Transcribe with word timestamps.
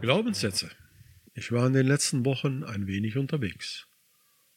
Glaubenssätze. 0.00 0.70
Ich 1.34 1.52
war 1.52 1.66
in 1.66 1.74
den 1.74 1.86
letzten 1.86 2.24
Wochen 2.24 2.64
ein 2.64 2.86
wenig 2.86 3.18
unterwegs. 3.18 3.86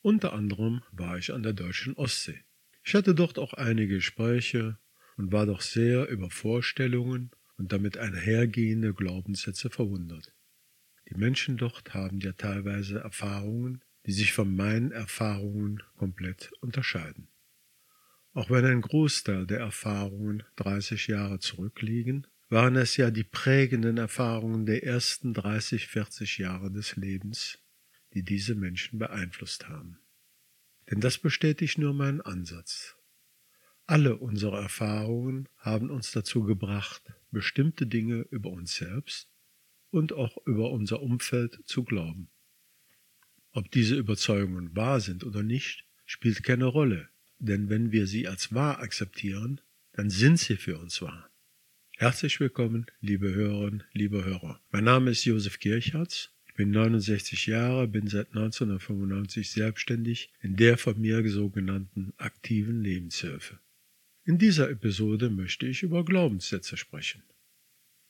Unter 0.01 0.31
anderem 0.31 0.83
war 0.93 1.17
ich 1.17 1.33
an 1.33 1.43
der 1.43 1.51
deutschen 1.51 1.95
Ostsee. 1.97 2.45
Ich 2.85 2.95
hatte 2.95 3.13
dort 3.13 3.37
auch 3.37 3.53
einige 3.53 3.95
Gespräche 3.95 4.77
und 5.17 5.33
war 5.33 5.45
doch 5.45 5.59
sehr 5.59 6.07
über 6.07 6.29
Vorstellungen 6.29 7.31
und 7.57 7.73
damit 7.73 7.97
einhergehende 7.97 8.93
Glaubenssätze 8.93 9.69
verwundert. 9.69 10.33
Die 11.09 11.15
Menschen 11.15 11.57
dort 11.57 11.93
haben 11.93 12.21
ja 12.21 12.31
teilweise 12.31 12.99
Erfahrungen, 12.99 13.83
die 14.05 14.13
sich 14.13 14.31
von 14.31 14.55
meinen 14.55 14.93
Erfahrungen 14.93 15.83
komplett 15.97 16.53
unterscheiden. 16.61 17.27
Auch 18.31 18.49
wenn 18.49 18.63
ein 18.63 18.81
Großteil 18.81 19.45
der 19.45 19.59
Erfahrungen 19.59 20.43
30 20.55 21.07
Jahre 21.07 21.39
zurückliegen, 21.39 22.27
waren 22.49 22.75
es 22.75 22.97
ja 22.97 23.11
die 23.11 23.23
prägenden 23.23 23.97
Erfahrungen 23.97 24.65
der 24.65 24.83
ersten 24.83 25.33
30, 25.33 25.87
40 25.87 26.37
Jahre 26.37 26.71
des 26.71 26.95
Lebens, 26.95 27.59
die 28.13 28.23
diese 28.23 28.55
Menschen 28.55 28.99
beeinflusst 28.99 29.69
haben. 29.69 29.99
Denn 30.89 30.99
das 30.99 31.17
bestätigt 31.17 31.77
nur 31.77 31.93
meinen 31.93 32.21
Ansatz. 32.21 32.95
Alle 33.85 34.17
unsere 34.17 34.61
Erfahrungen 34.61 35.49
haben 35.57 35.89
uns 35.89 36.11
dazu 36.11 36.43
gebracht, 36.43 37.01
bestimmte 37.31 37.87
Dinge 37.87 38.25
über 38.29 38.49
uns 38.49 38.75
selbst 38.75 39.29
und 39.89 40.13
auch 40.13 40.37
über 40.45 40.71
unser 40.71 41.01
Umfeld 41.01 41.59
zu 41.65 41.83
glauben. 41.83 42.29
Ob 43.51 43.69
diese 43.71 43.95
Überzeugungen 43.95 44.75
wahr 44.75 44.99
sind 44.99 45.23
oder 45.23 45.43
nicht, 45.43 45.85
spielt 46.05 46.43
keine 46.43 46.65
Rolle, 46.65 47.09
denn 47.39 47.69
wenn 47.69 47.91
wir 47.91 48.07
sie 48.07 48.27
als 48.27 48.53
wahr 48.53 48.79
akzeptieren, 48.79 49.61
dann 49.91 50.09
sind 50.09 50.39
sie 50.39 50.57
für 50.57 50.79
uns 50.79 51.01
wahr. 51.01 51.29
Herzlich 51.97 52.39
willkommen, 52.39 52.87
liebe 53.01 53.33
Hörerinnen, 53.33 53.83
liebe 53.93 54.25
Hörer. 54.25 54.59
Mein 54.71 54.83
Name 54.83 55.11
ist 55.11 55.25
Josef 55.25 55.59
Kirchhardt. 55.59 56.33
Ich 56.47 56.55
bin 56.55 56.71
69 56.71 57.45
Jahre, 57.45 57.87
bin 57.87 58.07
seit 58.07 58.29
1995 58.29 59.51
selbstständig 59.51 60.33
in 60.41 60.55
der 60.55 60.79
von 60.79 60.99
mir 60.99 61.25
sogenannten 61.29 62.11
aktiven 62.17 62.81
Lebenshilfe. 62.81 63.59
In 64.25 64.39
dieser 64.39 64.71
Episode 64.71 65.29
möchte 65.29 65.67
ich 65.67 65.83
über 65.83 66.03
Glaubenssätze 66.03 66.77
sprechen. 66.77 67.21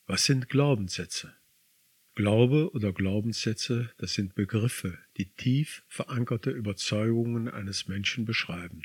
Was 0.06 0.24
sind 0.24 0.48
Glaubenssätze? 0.48 1.34
Glaube 2.14 2.70
oder 2.72 2.92
Glaubenssätze, 2.92 3.90
das 3.98 4.14
sind 4.14 4.34
Begriffe, 4.34 4.98
die 5.18 5.26
tief 5.26 5.84
verankerte 5.88 6.50
Überzeugungen 6.50 7.48
eines 7.48 7.86
Menschen 7.86 8.24
beschreiben. 8.24 8.82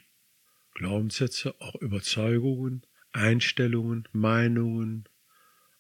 Glaubenssätze, 0.74 1.60
auch 1.60 1.76
Überzeugungen, 1.76 2.84
Einstellungen, 3.12 4.08
Meinungen, 4.12 5.08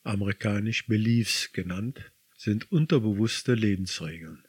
amerikanisch 0.03 0.87
Beliefs 0.87 1.51
genannt, 1.51 2.11
sind 2.35 2.71
unterbewusste 2.71 3.53
Lebensregeln. 3.53 4.45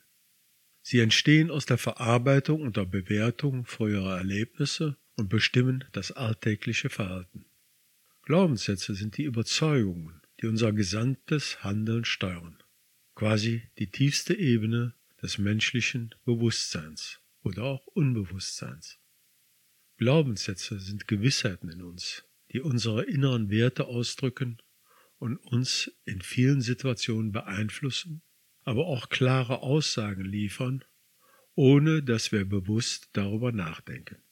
Sie 0.83 1.01
entstehen 1.01 1.51
aus 1.51 1.67
der 1.67 1.79
Verarbeitung 1.79 2.63
und 2.63 2.77
der 2.77 2.87
Bewertung 2.87 3.65
früherer 3.67 4.19
Erlebnisse 4.19 4.97
und 5.17 5.29
bestimmen 5.29 5.85
das 5.93 6.13
alltägliche 6.13 6.89
Verhalten. 6.89 7.45
Glaubenssätze 8.23 8.95
sind 8.95 9.17
die 9.17 9.25
Überzeugungen, 9.25 10.23
die 10.41 10.47
unser 10.47 10.73
gesamtes 10.73 11.63
Handeln 11.63 12.05
steuern, 12.05 12.63
quasi 13.15 13.63
die 13.79 13.91
tiefste 13.91 14.35
Ebene 14.35 14.95
des 15.21 15.39
menschlichen 15.39 16.15
Bewusstseins 16.25 17.21
oder 17.43 17.65
auch 17.65 17.87
Unbewusstseins. 17.89 18.99
Glaubenssätze 19.99 20.81
sind 20.81 21.07
Gewissheiten 21.09 21.69
in 21.69 21.83
uns, 21.83 22.25
die 22.53 22.61
unsere 22.61 23.05
inneren 23.05 23.51
Werte 23.51 23.87
ausdrücken 23.87 24.59
und 25.19 25.37
uns 25.37 25.93
in 26.05 26.21
vielen 26.23 26.61
Situationen 26.61 27.33
beeinflussen, 27.33 28.23
aber 28.65 28.87
auch 28.87 29.09
klare 29.09 29.63
Aussagen 29.63 30.25
liefern, 30.25 30.85
ohne 31.55 32.03
dass 32.03 32.33
wir 32.33 32.45
bewusst 32.45 33.11
darüber 33.13 33.53
nachdenken. 33.53 34.23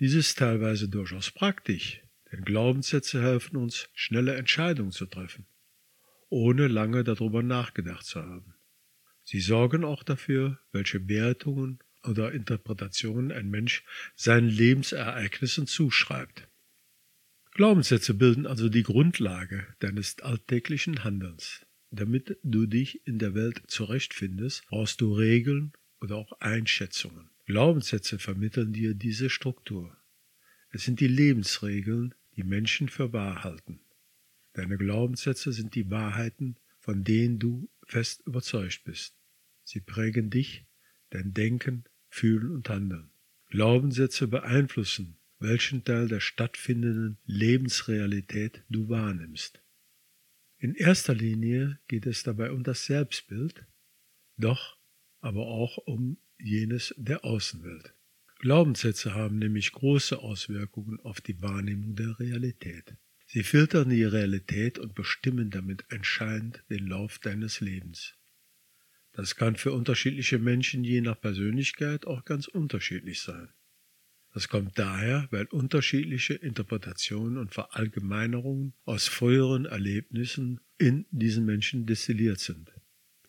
Dies 0.00 0.14
ist 0.14 0.38
teilweise 0.38 0.88
durchaus 0.88 1.30
praktisch, 1.30 2.02
denn 2.32 2.44
Glaubenssätze 2.44 3.22
helfen 3.22 3.56
uns, 3.56 3.88
schnelle 3.92 4.34
Entscheidungen 4.36 4.92
zu 4.92 5.06
treffen, 5.06 5.46
ohne 6.28 6.68
lange 6.68 7.04
darüber 7.04 7.42
nachgedacht 7.42 8.06
zu 8.06 8.22
haben. 8.22 8.54
Sie 9.24 9.40
sorgen 9.40 9.84
auch 9.84 10.02
dafür, 10.02 10.58
welche 10.72 11.08
Wertungen 11.08 11.80
oder 12.02 12.32
Interpretationen 12.32 13.30
ein 13.30 13.50
Mensch 13.50 13.84
seinen 14.16 14.48
Lebensereignissen 14.48 15.66
zuschreibt. 15.66 16.49
Glaubenssätze 17.60 18.14
bilden 18.14 18.46
also 18.46 18.70
die 18.70 18.82
Grundlage 18.82 19.66
deines 19.80 20.18
alltäglichen 20.20 21.04
Handelns. 21.04 21.66
Damit 21.90 22.38
du 22.42 22.64
dich 22.64 23.06
in 23.06 23.18
der 23.18 23.34
Welt 23.34 23.64
zurechtfindest, 23.66 24.64
brauchst 24.68 25.02
du 25.02 25.12
Regeln 25.12 25.74
oder 26.00 26.16
auch 26.16 26.32
Einschätzungen. 26.40 27.28
Glaubenssätze 27.44 28.18
vermitteln 28.18 28.72
dir 28.72 28.94
diese 28.94 29.28
Struktur. 29.28 29.94
Es 30.70 30.84
sind 30.84 31.00
die 31.00 31.06
Lebensregeln, 31.06 32.14
die 32.34 32.44
Menschen 32.44 32.88
für 32.88 33.12
wahr 33.12 33.44
halten. 33.44 33.80
Deine 34.54 34.78
Glaubenssätze 34.78 35.52
sind 35.52 35.74
die 35.74 35.90
Wahrheiten, 35.90 36.56
von 36.78 37.04
denen 37.04 37.38
du 37.38 37.68
fest 37.86 38.22
überzeugt 38.24 38.84
bist. 38.84 39.18
Sie 39.64 39.80
prägen 39.80 40.30
dich, 40.30 40.64
dein 41.10 41.34
Denken, 41.34 41.84
Fühlen 42.08 42.52
und 42.52 42.70
Handeln. 42.70 43.10
Glaubenssätze 43.48 44.28
beeinflussen 44.28 45.19
welchen 45.40 45.84
Teil 45.84 46.08
der 46.08 46.20
stattfindenden 46.20 47.18
Lebensrealität 47.24 48.62
du 48.68 48.88
wahrnimmst. 48.88 49.60
In 50.58 50.74
erster 50.74 51.14
Linie 51.14 51.80
geht 51.88 52.06
es 52.06 52.22
dabei 52.22 52.50
um 52.50 52.62
das 52.62 52.84
Selbstbild, 52.84 53.64
doch 54.36 54.78
aber 55.20 55.46
auch 55.46 55.78
um 55.78 56.18
jenes 56.38 56.94
der 56.98 57.24
Außenwelt. 57.24 57.94
Glaubenssätze 58.38 59.14
haben 59.14 59.38
nämlich 59.38 59.72
große 59.72 60.18
Auswirkungen 60.18 61.00
auf 61.00 61.20
die 61.20 61.40
Wahrnehmung 61.42 61.94
der 61.94 62.18
Realität. 62.18 62.96
Sie 63.26 63.42
filtern 63.42 63.90
die 63.90 64.04
Realität 64.04 64.78
und 64.78 64.94
bestimmen 64.94 65.50
damit 65.50 65.84
entscheidend 65.90 66.64
den 66.68 66.86
Lauf 66.86 67.18
deines 67.18 67.60
Lebens. 67.60 68.14
Das 69.12 69.36
kann 69.36 69.56
für 69.56 69.72
unterschiedliche 69.72 70.38
Menschen 70.38 70.84
je 70.84 71.00
nach 71.00 71.20
Persönlichkeit 71.20 72.06
auch 72.06 72.24
ganz 72.24 72.48
unterschiedlich 72.48 73.20
sein. 73.20 73.50
Das 74.32 74.48
kommt 74.48 74.78
daher, 74.78 75.26
weil 75.30 75.46
unterschiedliche 75.46 76.34
Interpretationen 76.34 77.36
und 77.36 77.52
Verallgemeinerungen 77.52 78.74
aus 78.84 79.08
früheren 79.08 79.64
Erlebnissen 79.64 80.60
in 80.78 81.06
diesen 81.10 81.44
Menschen 81.44 81.84
destilliert 81.86 82.38
sind. 82.38 82.72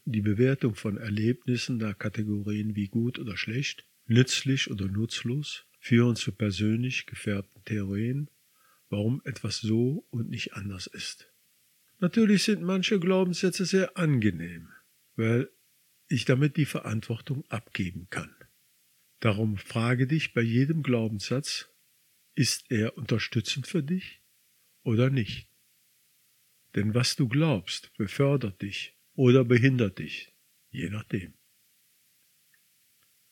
Die 0.06 0.22
Bewertung 0.22 0.76
von 0.76 0.98
Erlebnissen 0.98 1.78
nach 1.78 1.98
Kategorien 1.98 2.76
wie 2.76 2.88
gut 2.88 3.18
oder 3.18 3.36
schlecht, 3.36 3.86
nützlich 4.06 4.70
oder 4.70 4.88
nutzlos 4.88 5.66
führen 5.80 6.16
zu 6.16 6.32
persönlich 6.32 7.08
gefärbten 7.08 7.64
Theorien, 7.66 8.30
warum 8.90 9.22
etwas 9.26 9.60
so 9.60 10.06
und 10.12 10.30
nicht 10.30 10.54
anders 10.54 10.86
ist. 10.86 11.32
Natürlich 12.00 12.44
sind 12.44 12.62
manche 12.62 13.00
Glaubenssätze 13.00 13.66
sehr 13.66 13.98
angenehm, 13.98 14.70
weil 15.16 15.50
ich 16.08 16.26
damit 16.26 16.58
die 16.58 16.66
Verantwortung 16.66 17.44
abgeben 17.50 18.08
kann. 18.10 18.36
Darum 19.22 19.58
frage 19.58 20.08
dich 20.08 20.34
bei 20.34 20.42
jedem 20.42 20.82
Glaubenssatz, 20.82 21.70
ist 22.34 22.72
er 22.72 22.98
unterstützend 22.98 23.68
für 23.68 23.84
dich 23.84 24.24
oder 24.82 25.12
nicht? 25.12 25.48
Denn 26.74 26.96
was 26.96 27.16
du 27.16 27.28
glaubst, 27.28 27.94
befördert 27.98 28.64
dich 28.64 28.98
oder 29.14 29.46
behindert 29.46 30.00
dich, 30.00 30.34
je 30.72 30.90
nachdem. 30.90 31.36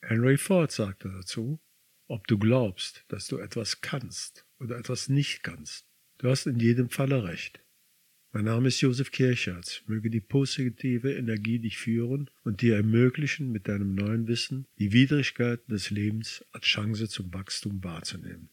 Henry 0.01 0.37
Ford 0.37 0.71
sagte 0.71 1.09
dazu, 1.09 1.59
ob 2.05 2.27
du 2.27 2.37
glaubst, 2.37 3.03
dass 3.07 3.25
du 3.25 3.39
etwas 3.39 3.81
kannst 3.81 4.45
oder 4.59 4.77
etwas 4.77 5.09
nicht 5.09 5.41
kannst, 5.41 5.87
du 6.19 6.29
hast 6.29 6.45
in 6.45 6.59
jedem 6.59 6.91
Falle 6.91 7.23
recht. 7.23 7.65
Mein 8.31 8.45
Name 8.45 8.67
ist 8.67 8.81
Josef 8.81 9.09
Kirchhardt. 9.09 9.83
Möge 9.87 10.11
die 10.11 10.21
positive 10.21 11.11
Energie 11.15 11.57
dich 11.57 11.79
führen 11.79 12.29
und 12.43 12.61
dir 12.61 12.75
ermöglichen, 12.75 13.51
mit 13.51 13.67
deinem 13.67 13.95
neuen 13.95 14.27
Wissen 14.27 14.67
die 14.77 14.93
Widrigkeiten 14.93 15.73
des 15.73 15.89
Lebens 15.89 16.45
als 16.51 16.65
Chance 16.65 17.09
zum 17.09 17.33
Wachstum 17.33 17.83
wahrzunehmen. 17.83 18.49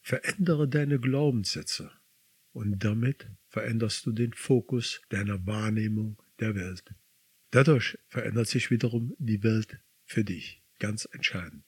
Verändere 0.00 0.66
deine 0.66 0.98
Glaubenssätze 0.98 1.92
und 2.52 2.82
damit 2.82 3.28
veränderst 3.46 4.06
du 4.06 4.10
den 4.10 4.32
Fokus 4.32 5.00
deiner 5.10 5.46
Wahrnehmung 5.46 6.20
der 6.40 6.56
Welt. 6.56 6.92
Dadurch 7.52 7.96
verändert 8.08 8.48
sich 8.48 8.72
wiederum 8.72 9.14
die 9.18 9.44
Welt 9.44 9.78
für 10.04 10.24
dich, 10.24 10.64
ganz 10.80 11.08
entscheidend. 11.12 11.62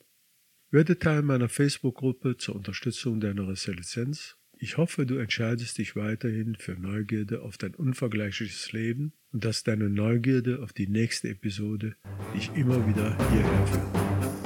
Werde 0.72 0.98
Teil 0.98 1.22
meiner 1.22 1.48
Facebook-Gruppe 1.48 2.36
zur 2.36 2.56
Unterstützung 2.56 3.20
deiner 3.20 3.46
Resilienz 3.46 4.36
ich 4.64 4.78
hoffe, 4.78 5.04
du 5.04 5.18
entscheidest 5.18 5.76
dich 5.76 5.94
weiterhin 5.94 6.54
für 6.54 6.72
Neugierde 6.72 7.42
auf 7.42 7.58
dein 7.58 7.74
unvergleichliches 7.74 8.72
Leben 8.72 9.12
und 9.30 9.44
dass 9.44 9.62
deine 9.62 9.90
Neugierde 9.90 10.62
auf 10.62 10.72
die 10.72 10.86
nächste 10.86 11.28
Episode 11.28 11.96
dich 12.34 12.50
immer 12.54 12.88
wieder 12.88 13.14
hierher 13.30 13.66
führt. 13.66 14.43